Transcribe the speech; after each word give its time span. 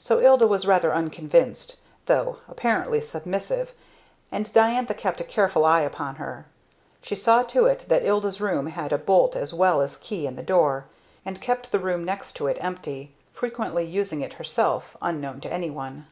So 0.00 0.20
Ilda 0.20 0.48
was 0.48 0.66
rather 0.66 0.92
unconvinced, 0.92 1.76
though 2.06 2.38
apparently 2.48 3.00
submissive, 3.00 3.72
and 4.32 4.52
Diantha 4.52 4.94
kept 4.94 5.20
a 5.20 5.22
careful 5.22 5.64
eye 5.64 5.82
upon 5.82 6.16
her. 6.16 6.46
She 7.02 7.14
saw 7.14 7.44
to 7.44 7.66
it 7.66 7.84
that 7.86 8.04
Ilda's 8.04 8.40
room 8.40 8.66
had 8.66 8.92
a 8.92 8.98
bolt 8.98 9.36
as 9.36 9.54
well 9.54 9.80
as 9.80 9.96
key 9.96 10.26
in 10.26 10.34
the 10.34 10.42
door, 10.42 10.86
and 11.24 11.40
kept 11.40 11.70
the 11.70 11.78
room 11.78 12.02
next 12.04 12.32
to 12.38 12.48
it 12.48 12.58
empty; 12.60 13.14
frequently 13.32 13.84
using 13.86 14.22
it 14.22 14.32
herself, 14.42 14.96
unknown 15.00 15.40
to 15.42 15.52
anyone. 15.52 16.08